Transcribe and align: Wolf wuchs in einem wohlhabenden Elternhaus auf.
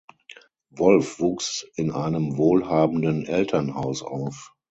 Wolf 0.71 1.19
wuchs 1.19 1.67
in 1.75 1.91
einem 1.91 2.35
wohlhabenden 2.37 3.27
Elternhaus 3.27 4.01
auf. 4.01 4.51